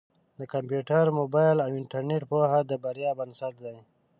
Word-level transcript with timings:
د 0.39 0.41
کمپیوټر، 0.53 1.05
مبایل 1.19 1.57
او 1.65 1.69
انټرنېټ 1.79 2.23
پوهه 2.31 2.59
د 2.69 2.71
بریا 2.83 3.11
بنسټ 3.19 3.53
دی. 3.65 3.77